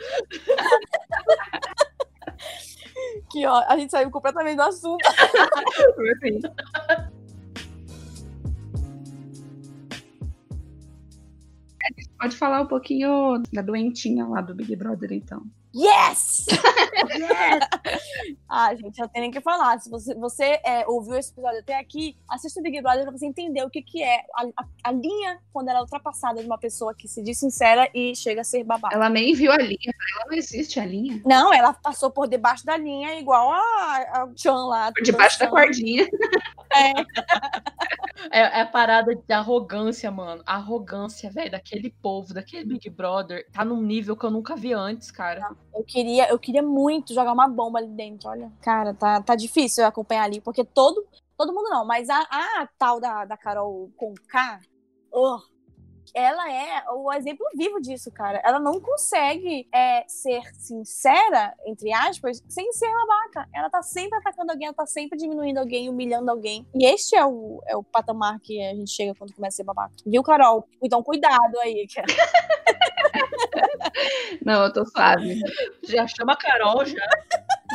[3.29, 5.07] que ó, a gente saiu completamente do assunto.
[12.21, 15.41] Pode falar um pouquinho da doentinha lá do Big Brother, então.
[15.73, 16.45] Yes!
[17.17, 17.65] yes!
[18.47, 19.79] ah, gente, eu tenho nem que falar.
[19.79, 23.25] Se você, você é, ouviu esse episódio até aqui, assista o Big Brother pra você
[23.25, 26.57] entender o que, que é a, a- a linha quando ela é ultrapassada de uma
[26.59, 28.93] pessoa que se diz sincera e chega a ser babaca.
[28.93, 31.21] Ela nem viu a linha, pra ela não existe a linha.
[31.25, 34.91] Não, ela passou por debaixo da linha, igual a, a Chan lá.
[34.91, 36.05] Por debaixo da cordinha.
[36.75, 36.91] É,
[38.31, 40.43] é a parada de arrogância, mano.
[40.45, 44.73] A arrogância, velho, daquele povo, daquele Big Brother, tá num nível que eu nunca vi
[44.73, 45.55] antes, cara.
[45.73, 48.51] Eu queria, eu queria muito jogar uma bomba ali dentro, olha.
[48.61, 51.05] Cara, tá, tá difícil acompanhar ali, porque todo,
[51.37, 54.59] todo mundo não, mas a, a tal da, da Carol com K,
[55.11, 55.39] oh,
[56.13, 58.41] ela é o exemplo vivo disso, cara.
[58.43, 63.47] Ela não consegue é, ser sincera, entre aspas, sem ser babaca.
[63.53, 66.65] Ela tá sempre atacando alguém, ela tá sempre diminuindo alguém, humilhando alguém.
[66.73, 69.63] E este é o, é o patamar que a gente chega quando começa a ser
[69.63, 69.93] babaca.
[70.05, 70.67] Viu, Carol?
[70.81, 72.07] Então cuidado aí, cara.
[74.45, 75.39] Não, eu tô suave.
[75.83, 77.05] Já chama Carol, já.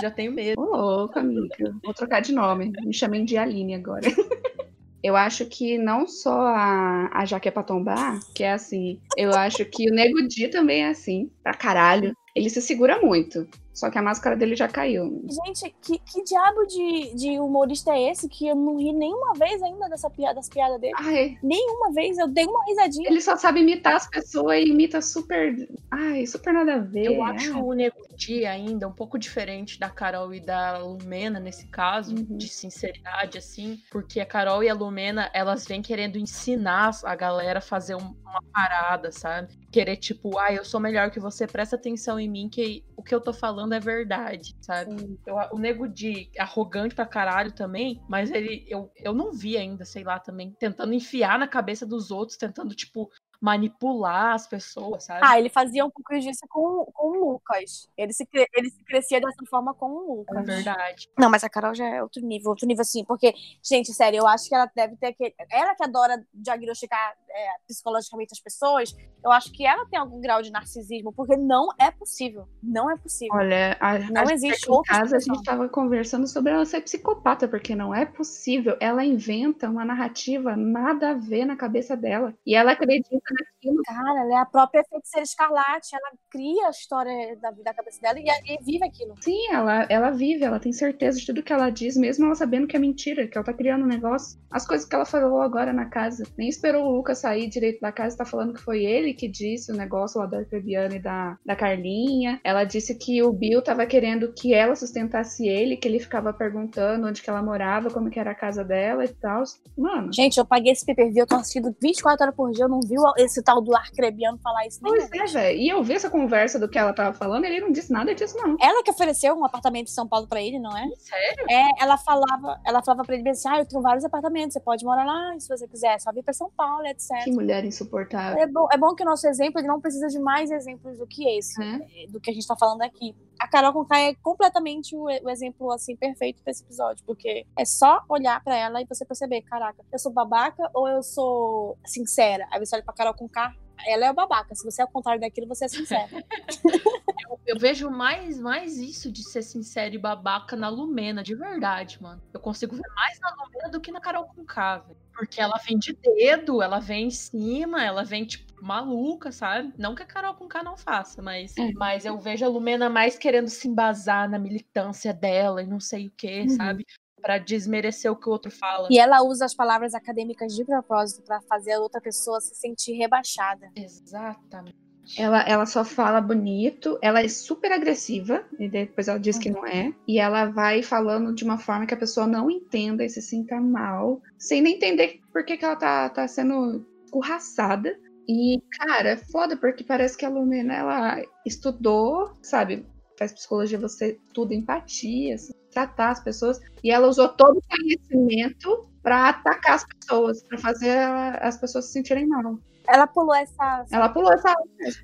[0.01, 0.61] Já tenho medo.
[0.61, 1.75] Ô, louco, amiga.
[1.83, 2.73] Vou trocar de nome.
[2.85, 4.07] Me chamem de Aline agora.
[5.03, 9.01] Eu acho que não só a, a Jaque é pra tombar, que é assim.
[9.17, 12.17] Eu acho que o Nego Di também é assim, pra caralho.
[12.35, 13.47] Ele se segura muito.
[13.73, 15.23] Só que a máscara dele já caiu.
[15.45, 19.63] Gente, que, que diabo de, de humorista é esse que eu não ri nenhuma vez
[19.63, 20.95] ainda dessa piada, das piadas dele?
[20.97, 23.09] Ai, Nenhuma vez, eu dei uma risadinha.
[23.11, 25.55] ele só sabe imitar as pessoas e imita super.
[25.91, 27.05] Ai, super nada a ver.
[27.05, 31.69] Eu acho o Nego Di ainda um pouco diferente da Carol e da Lumena nesse
[31.69, 32.37] caso, Uhum.
[32.37, 37.59] de sinceridade, assim, porque a Carol e a Lumena, elas vêm querendo ensinar a galera
[37.59, 39.55] a fazer um- uma parada, sabe?
[39.71, 43.15] Querer, tipo, ah, eu sou melhor que você, presta atenção em mim, que o que
[43.15, 45.19] eu tô falando é verdade, sabe?
[45.27, 49.85] Eu- o Nego Di, arrogante pra caralho também, mas ele, eu, eu não vi ainda,
[49.85, 55.21] sei lá, também, tentando enfiar na cabeça dos outros, tentando, tipo, manipular as pessoas, sabe?
[55.23, 57.89] Ah, ele fazia um pouco disso com, com o Lucas.
[57.97, 60.47] Ele se, ele se crescia dessa forma com o É Lucas.
[60.47, 61.09] verdade.
[61.19, 64.27] Não, mas a Carol já é outro nível, outro nível assim, porque, gente, sério, eu
[64.27, 65.35] acho que ela deve ter aquele.
[65.51, 68.95] Ela que adora diagnosticar é, psicologicamente as pessoas,
[69.25, 72.49] eu acho que ela tem algum grau de narcisismo, porque não é possível.
[72.63, 73.35] Não é possível.
[73.37, 76.81] Olha, a, Não a- existe em outra casa a gente tava conversando sobre ela ser
[76.81, 78.77] psicopata, porque não é possível.
[78.81, 82.35] Ela inventa uma narrativa nada a ver na cabeça dela.
[82.47, 83.83] E ela acredita naquilo.
[83.85, 88.19] Cara, ela é a própria feiticeira escarlate, ela cria a história da, da cabeça dela
[88.19, 89.15] e, e vive aquilo.
[89.21, 92.67] Sim, ela, ela vive, ela tem certeza de tudo que ela diz, mesmo ela sabendo
[92.67, 94.39] que é mentira, que ela tá criando um negócio.
[94.51, 96.25] As coisas que ela falou agora na casa.
[96.37, 99.73] Nem esperou o Lucas sair direito da casa, tá falando que foi ele que disse
[99.73, 102.41] o negócio lá da Arcabiana e da, da Carlinha.
[102.45, 107.07] Ela disse que o Bill tava querendo que ela sustentasse ele, que ele ficava perguntando
[107.07, 109.43] onde que ela morava, como que era a casa dela e tal.
[109.77, 112.65] Mano, Gente, eu paguei esse pay per view, eu tô assistindo 24 horas por dia,
[112.65, 114.81] eu não vi o, esse tal do arcrebiano falar isso.
[114.81, 115.19] Pois é.
[115.19, 115.59] é, velho.
[115.59, 118.37] E eu vi essa conversa do que ela tava falando, ele não disse nada disso,
[118.37, 118.57] não.
[118.61, 120.87] Ela que ofereceu um apartamento em São Paulo pra ele, não é?
[120.97, 121.47] Sério?
[121.51, 124.85] É, ela falava, ela falava pra ele assim: ah, eu tenho vários apartamentos, você pode
[124.85, 127.25] morar lá se você quiser, é só vir pra São Paulo, etc.
[127.25, 128.43] Que mulher insuportável.
[128.43, 131.07] É bom, é bom que o nosso exemplo ele não precisa de mais exemplos do
[131.07, 133.15] que esse, eh, do que a gente tá falando aqui.
[133.39, 137.65] A Carol Conká é completamente o, o exemplo assim perfeito pra esse episódio, porque é
[137.65, 142.47] só olhar pra ela e você perceber, caraca, eu sou babaca ou eu sou sincera?
[142.51, 143.55] Aí você olha pra Carol Conká,
[143.87, 144.55] ela é o babaca.
[144.55, 146.09] Se você é o contrário daquilo, você é sincera.
[147.29, 152.01] Eu, eu vejo mais, mais isso de ser sincero e babaca na Lumena, de verdade,
[152.01, 152.23] mano.
[152.33, 154.97] Eu consigo ver mais na Lumena do que na Carol Conká, velho.
[155.13, 159.73] Porque ela vem de dedo, ela vem em cima, ela vem, tipo, maluca, sabe?
[159.79, 161.73] Não que a Carol Conká não faça, mas, É.
[161.73, 166.07] mas eu vejo a Lumena mais querendo se embasar na militância dela e não sei
[166.09, 166.49] o que, Uhum.
[166.51, 166.87] sabe?
[167.27, 168.89] Pra desmerecer o que o outro fala.
[168.91, 172.93] e ela usa as palavras acadêmicas de propósito pra fazer a outra pessoa se sentir
[172.93, 173.71] rebaixada.
[173.75, 174.77] Exatamente.
[175.17, 179.65] Ela, ela só fala bonito, ela é super agressiva, e depois ela diz que não
[179.65, 179.93] é.
[180.07, 183.61] E ela vai falando de uma forma que a pessoa não entenda e se sinta
[183.61, 187.97] mal, sem nem entender por que, que ela tá, tá sendo escorraçada.
[188.29, 192.85] E, cara, é foda, porque parece que a Lumena, ela estudou, sabe?
[193.19, 196.61] Faz psicologia, você estuda empatia, assim, tratar as pessoas.
[196.85, 200.99] E ela usou todo o conhecimento pra atacar as pessoas, pra fazer
[201.41, 202.59] as pessoas se sentirem mal.
[202.89, 203.85] Ela pulou essa.
[203.91, 204.55] Ela pulou essa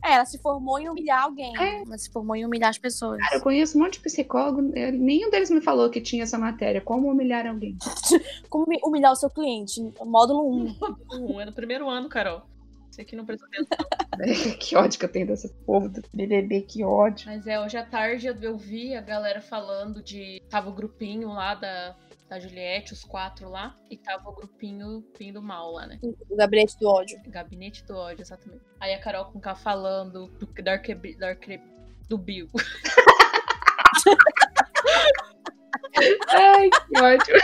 [0.05, 1.53] É, ela se formou em humilhar alguém.
[1.59, 1.83] É.
[1.83, 3.19] Ela se formou em humilhar as pessoas.
[3.19, 6.81] Cara, eu conheço um monte de psicólogo, nenhum deles me falou que tinha essa matéria,
[6.81, 7.77] como humilhar alguém.
[8.49, 9.81] Como humi- humilhar o seu cliente?
[10.05, 10.77] Módulo 1.
[11.13, 12.43] Um, é no primeiro ano, Carol.
[12.93, 13.79] Você que não prestou atenção.
[14.61, 17.27] que ódio que eu tenho desse povo do BBB, que ódio.
[17.27, 20.43] Mas é, hoje à tarde eu- eu vi a galera falando de.
[20.51, 21.97] Tava o grupinho lá da,
[22.29, 25.99] da Juliette, os quatro lá, e tava o grupinho vindo mal lá, né?
[26.29, 27.19] O gabinete do ódio.
[27.29, 28.61] Gabinete do ódio, exatamente.
[28.79, 31.61] Aí a Carol com K falando do, da arque- da arque-
[32.11, 32.49] do Bill.
[36.29, 37.35] Ai, que ódio.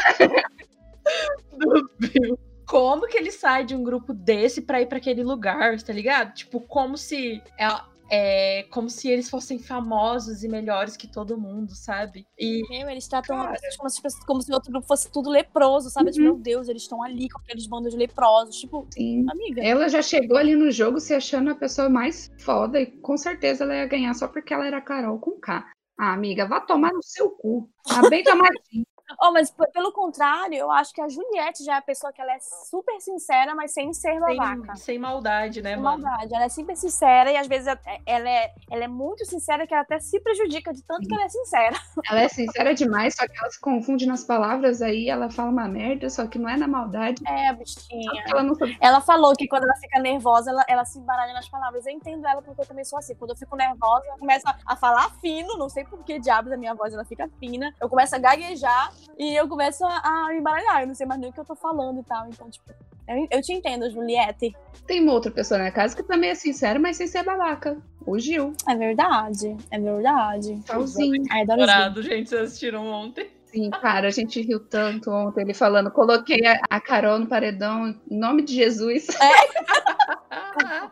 [1.59, 2.39] do Bill.
[2.69, 6.35] Como que ele sai de um grupo desse pra ir pra aquele lugar, tá ligado?
[6.35, 7.43] Tipo, como se.
[7.59, 7.67] É,
[8.11, 12.27] é, como se eles fossem famosos e melhores que todo mundo, sabe?
[12.39, 13.59] E Meu, eles tratam Cara.
[13.77, 16.11] como se, como se o outro grupo fosse tudo leproso, sabe?
[16.11, 16.33] Tipo, Uhum.
[16.35, 18.57] meu Deus, eles estão ali com aqueles bandos de leprosos.
[18.57, 19.27] Tipo, Sim.
[19.31, 19.63] amiga.
[19.63, 23.65] Ela já chegou ali no jogo se achando a pessoa mais foda e com certeza
[23.65, 25.71] ela ia ganhar só porque ela era Carol com K.
[25.99, 27.69] Ah, amiga, vá tomar no seu cu.
[27.91, 28.85] A bem Martins.
[29.21, 32.33] Oh, mas pelo contrário, eu acho que a Juliette já é a pessoa que ela
[32.33, 34.77] é super sincera, mas sem ser babaca.
[34.77, 36.03] sem, sem maldade, né, Sem mano?
[36.03, 36.35] maldade.
[36.35, 37.66] Ela é sempre sincera e às vezes
[38.07, 41.25] ela é, ela é muito sincera que ela até se prejudica de tanto que ela
[41.25, 41.77] é sincera.
[42.11, 45.68] Ela é sincera demais, só que ela se confunde nas palavras, aí ela fala uma
[45.68, 47.23] merda, só que não é na maldade.
[47.27, 48.25] É, bichinha.
[48.27, 48.57] Ela não.
[48.81, 51.85] Ela falou que quando ela fica nervosa, ela, ela se embaralha nas palavras.
[51.87, 53.14] Eu entendo ela porque eu também sou assim.
[53.14, 56.53] Quando eu fico nervosa, eu começo a, a falar fino, não sei por que diabos
[56.53, 57.75] a minha voz ela fica fina.
[57.81, 60.83] Eu começo a gaguejar e eu começo a, a me embaralhar.
[60.83, 62.29] Eu não sei mais nem o que eu tô falando e tal.
[62.29, 62.71] Então, tipo,
[63.07, 64.55] eu, eu te entendo, Juliette.
[64.87, 67.77] Tem uma outra pessoa na casa que também é sincera, mas sem ser babaca.
[68.07, 68.55] O Gil.
[68.67, 70.61] É verdade, é verdade.
[70.65, 71.23] Tchauzinho.
[71.31, 71.67] Ai, adoro Gil.
[71.67, 73.31] Dourado, gente, vocês assistiram ontem.
[73.47, 77.95] Sim, cara, a gente riu tanto ontem ele falando, coloquei a, a Carol no paredão
[78.11, 79.07] em nome de Jesus.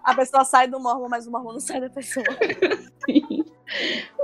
[0.05, 2.25] A pessoa sai do mormon, mas o mormon não sai da pessoa.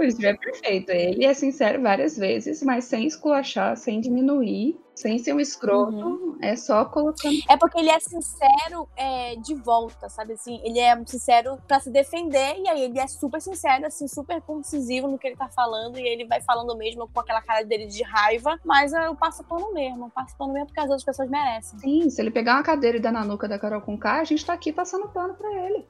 [0.03, 0.91] O é perfeito.
[0.91, 6.37] Ele é sincero várias vezes, mas sem esculachar, sem diminuir, sem ser um escroto.
[6.41, 7.35] É só colocando.
[7.49, 10.61] É porque ele é sincero é, de volta, sabe assim?
[10.65, 15.09] Ele é sincero pra se defender e aí ele é super sincero, assim, super concisivo
[15.09, 18.03] no que ele tá falando e ele vai falando mesmo com aquela cara dele de
[18.03, 21.79] raiva, mas eu passo pano mesmo, eu passo pano mesmo porque as outras pessoas merecem.
[21.79, 24.25] Sim, se ele pegar uma cadeira e dar na nuca da Carol com K, a
[24.25, 25.87] gente tá aqui passando pano pra ele.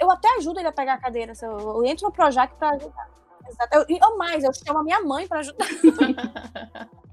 [0.00, 3.14] Eu até ajudo ele a pegar a cadeira, eu entro no Projac pra ajudar.
[3.54, 3.76] Exato.
[3.76, 5.66] Eu, e ou mais, eu chamo a minha mãe pra ajudar.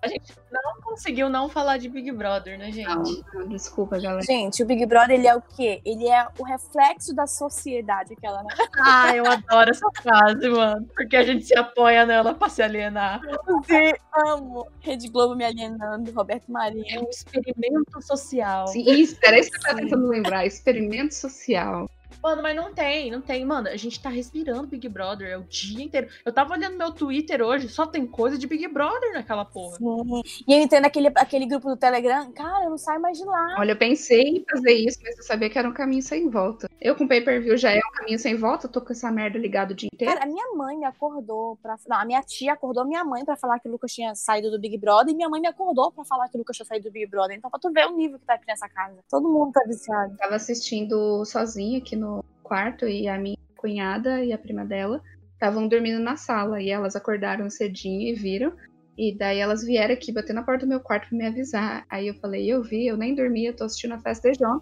[0.00, 2.86] A gente não conseguiu não falar de Big Brother, né, gente?
[2.88, 3.02] Não,
[3.34, 4.22] não, desculpa, galera.
[4.22, 5.80] Gente, o Big Brother, ele é o quê?
[5.84, 8.48] Ele é o reflexo da sociedade, aquela, né?
[8.80, 10.86] Ah, eu adoro essa frase, mano.
[10.94, 13.20] Porque a gente se apoia nela pra se alienar.
[13.66, 13.92] Sim,
[14.28, 14.68] amo.
[14.78, 17.04] Rede Globo me alienando, Roberto É Marinho.
[17.04, 18.68] um experimento social.
[18.68, 20.46] Sim, isso, era isso que eu tava tentando lembrar.
[20.46, 21.90] Experimento social.
[22.22, 23.44] Mano, mas não tem, não tem.
[23.44, 26.08] Mano, a gente tá respirando Big Brother é o dia inteiro.
[26.24, 29.76] Eu tava olhando meu Twitter hoje, só tem coisa de Big Brother naquela porra.
[29.76, 30.22] Sim.
[30.46, 33.56] E eu entrei naquele aquele grupo do Telegram, cara, eu não saio mais de lá.
[33.58, 36.68] Olha, eu pensei em fazer isso, mas eu sabia que era um caminho sem volta.
[36.80, 39.72] Eu com pay-per-view já é um caminho sem volta, eu tô com essa merda ligada
[39.72, 40.12] o dia inteiro.
[40.12, 41.76] Cara, a minha mãe me acordou pra.
[41.88, 44.58] Não, a minha tia acordou minha mãe pra falar que o Lucas tinha saído do
[44.58, 46.92] Big Brother e minha mãe me acordou pra falar que o Lucas tinha saído do
[46.92, 47.36] Big Brother.
[47.36, 48.98] Então, pra tu ver o nível que tá aqui nessa casa.
[49.08, 50.16] Todo mundo tá viciado.
[50.16, 55.02] tava assistindo sozinha aqui no quarto e a minha cunhada e a prima dela
[55.34, 58.52] estavam dormindo na sala e elas acordaram cedinho e viram.
[58.96, 61.84] E daí elas vieram aqui bater na porta do meu quarto pra me avisar.
[61.88, 64.60] Aí eu falei, eu vi, eu nem dormi, eu tô assistindo a festa de João.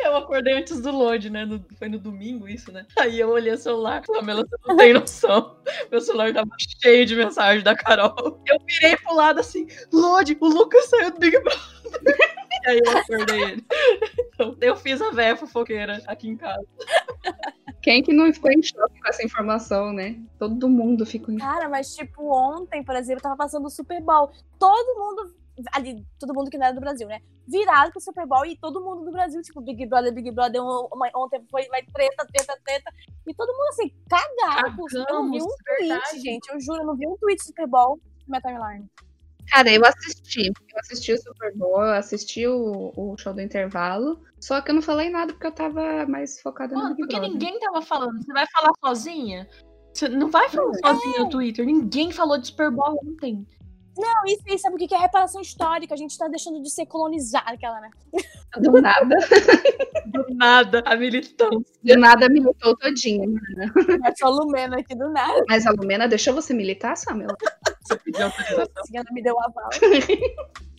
[0.00, 1.44] Eu acordei antes do load, né?
[1.46, 2.84] No- foi no domingo isso, né?
[2.98, 5.56] Aí eu olhei o celular, Pamela, você não tem noção.
[5.90, 6.50] Meu celular tava
[6.82, 8.14] cheio de mensagem da Carol.
[8.46, 11.60] Eu virei pro lado assim, load, o Lucas saiu do Big Brother.
[12.64, 13.64] E aí eu acordei ele.
[14.42, 16.66] Então, eu fiz a véia fofoqueira aqui em casa.
[17.82, 20.16] Quem que não ficou em choque com essa informação, né?
[20.38, 24.30] Todo mundo ficou em Cara, mas tipo, ontem, por exemplo, tava passando o Super Bowl.
[24.58, 25.34] Todo mundo.
[25.74, 27.20] Ali, todo mundo que não era do Brasil, né?
[27.46, 30.62] Virado pro Super Bowl e todo mundo do Brasil, tipo, Big Brother, Big Brother.
[30.62, 32.90] um- uma- Ontem foi vai treta, treta, treta.
[33.26, 34.76] E todo mundo assim, cagado.
[34.94, 36.20] Eu não vi um Cagamos, tweet, verdade.
[36.20, 36.48] gente.
[36.52, 38.88] Eu juro, eu não vi um tweet do Super Bowl na minha timeline.
[39.48, 40.46] Cara, eu assisti.
[40.46, 44.20] Eu assisti o Super Bowl, eu assisti o, o show do intervalo.
[44.40, 47.16] Só que eu não falei nada porque eu tava mais focada no Mano, Big porque
[47.16, 47.32] Brother.
[47.32, 48.22] ninguém tava falando.
[48.22, 49.48] Você vai falar sozinha?
[49.92, 51.66] Você não vai falar sozinha no Twitter.
[51.66, 53.46] Ninguém falou de Super Bowl ontem.
[53.96, 55.94] Não, isso aí, sabe o que que é reparação histórica?
[55.94, 57.90] A gente tá deixando de ser colonizado, aquela, né?
[58.58, 59.16] Do nada.
[60.06, 61.58] Do nada, a militância.
[61.82, 63.26] Do nada militou todinha.
[64.04, 65.42] É só Lumena aqui do nada.
[65.48, 67.36] Mas a Lumena deixou você militar, Samuel?
[67.82, 68.66] Você pediu autorização.
[68.76, 69.70] A senhora me deu o aval.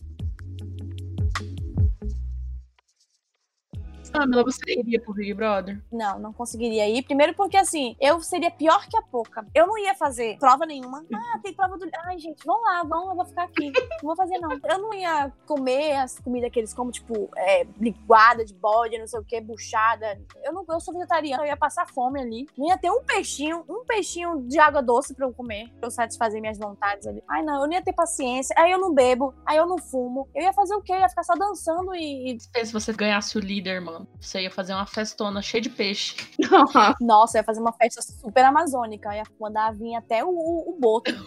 [4.14, 5.80] Samela, você iria pro Big Brother?
[5.90, 7.02] Não, não conseguiria ir.
[7.02, 9.46] Primeiro porque, assim, eu seria pior que a Poca.
[9.54, 11.04] Eu não ia fazer prova nenhuma.
[11.12, 11.88] Ah, tem prova do...
[12.04, 13.72] Ai, gente, vão lá, vão, eu vou ficar aqui.
[14.02, 14.52] Não vou fazer, não.
[14.52, 19.06] Eu não ia comer as comidas que eles comem, tipo, é, linguada de bode, não
[19.06, 20.20] sei o que, buchada.
[20.44, 22.46] Eu não eu sou vegetariana, eu ia passar fome ali.
[22.56, 25.90] Não ia ter um peixinho, um peixinho de água doce pra eu comer, pra eu
[25.90, 27.22] satisfazer minhas vontades ali.
[27.28, 28.54] Ai, não, eu não ia ter paciência.
[28.58, 30.28] Aí eu não bebo, aí eu não fumo.
[30.34, 30.92] Eu ia fazer o quê?
[30.92, 32.34] Eu ia ficar só dançando e...
[32.34, 36.16] e- Se você ganhasse o líder, mano, você ia fazer uma festona cheia de peixe.
[37.00, 39.08] Nossa, ia fazer uma festa super amazônica.
[39.08, 41.12] Eu ia mandar vir até o, o, o boto.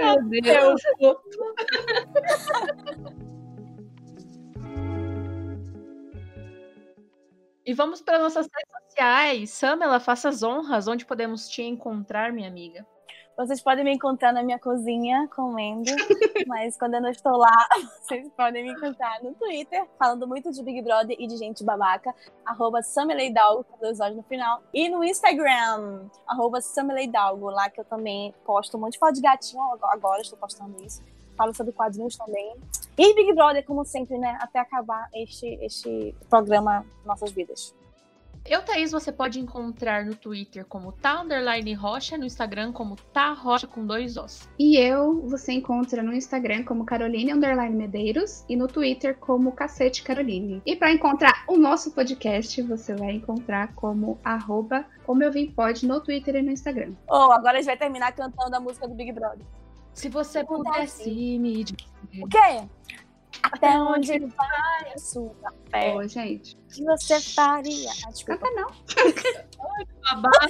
[0.00, 0.80] Meu Deus.
[7.64, 9.50] E vamos para nossas redes sociais.
[9.50, 10.86] Samela, faça as honras.
[10.86, 12.86] Onde podemos te encontrar, minha amiga?
[13.36, 15.90] Vocês podem me encontrar na minha cozinha comendo,
[16.48, 17.68] mas quando eu não estou lá,
[18.00, 22.14] vocês podem me encontrar no Twitter, falando muito de Big Brother e de gente babaca,
[22.46, 27.84] arroba Sameleidalgo, com dois olhos no final, e no Instagram, arroba Sameleidalgo, lá que eu
[27.84, 31.02] também posto um monte de foto de gatinho, agora estou postando isso,
[31.36, 32.56] falo sobre quadrinhos também,
[32.96, 37.74] e Big Brother, como sempre, né, até acabar este, este programa Nossas Vidas.
[38.48, 43.32] Eu, Thaís, você pode encontrar no Twitter como tá underline rocha, no Instagram como tá
[43.32, 44.48] rocha com dois os.
[44.58, 50.02] E eu, você encontra no Instagram como Caroline Underline Medeiros e no Twitter como Cacete
[50.02, 50.62] Caroline.
[50.64, 55.86] E para encontrar o nosso podcast, você vai encontrar como arroba como eu vim pode
[55.86, 56.92] no Twitter e no Instagram.
[57.08, 59.44] Oh, agora a gente vai terminar cantando a música do Big Brother.
[59.92, 62.68] Se você pudesse me dizer O quê?
[63.42, 65.34] Até onde vai a sua
[65.70, 65.94] fé?
[65.94, 66.56] Ô, gente.
[66.56, 67.90] O que você faria?
[68.06, 68.46] Ah, desculpa.
[68.46, 68.70] Canta não.
[70.02, 70.48] babaca,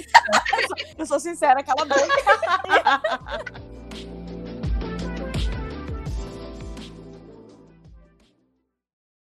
[0.97, 2.07] Eu sou sincera, cala a boca.